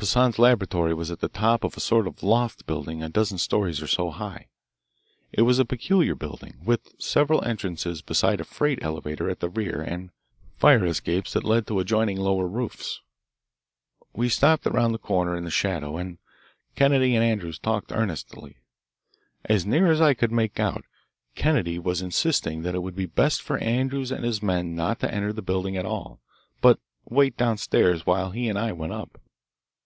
[0.00, 3.82] Poissan's laboratory was at the top of a sort of loft building a dozen stories
[3.82, 4.46] or so high.
[5.30, 9.82] It was a peculiar building, with several entrances besides a freight elevator at the rear
[9.82, 10.08] and
[10.56, 13.02] fire escapes that led to adjoining lower roofs.
[14.14, 16.16] We stopped around the corner in the shadow, and
[16.76, 18.56] Kennedy and Andrews talked earnestly.
[19.44, 20.82] As near as I could make out
[21.34, 25.12] Kennedy was insisting that it would be best for Andrews and his men not to
[25.14, 26.20] enter the building at all,
[26.62, 29.20] but wait down stairs while he and I went up.